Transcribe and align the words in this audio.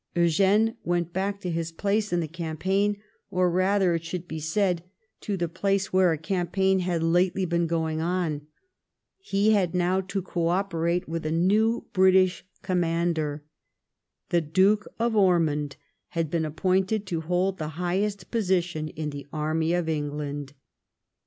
Eugene 0.15 0.75
went 0.83 1.13
back 1.13 1.39
to 1.39 1.51
his 1.51 1.71
place 1.71 2.11
in 2.11 2.21
the 2.21 2.27
campaign, 2.27 2.97
or 3.29 3.51
rather, 3.51 3.93
it 3.93 4.03
should 4.03 4.27
be 4.27 4.39
said 4.39 4.83
to 5.19 5.37
the^ 5.37 5.47
place 5.53 5.93
where 5.93 6.11
a 6.11 6.17
campaign 6.17 6.79
had 6.79 7.03
lately 7.03 7.45
been 7.45 7.67
going 7.67 8.01
on. 8.01 8.41
He 9.19 9.51
had 9.51 9.75
now 9.75 10.01
to 10.01 10.23
co 10.23 10.47
operate 10.47 11.07
with 11.07 11.23
a 11.23 11.31
new 11.31 11.85
British 11.93 12.43
commander. 12.63 13.43
The 14.29 14.41
Duke 14.41 14.87
of 14.97 15.15
Ormond 15.15 15.75
had 16.07 16.31
been 16.31 16.45
appointed 16.45 17.05
to 17.05 17.21
hold 17.21 17.59
the 17.59 17.67
highest 17.77 18.31
position 18.31 18.87
in 18.87 19.11
the 19.11 19.27
army 19.31 19.71
of 19.75 19.87
England. 19.87 20.53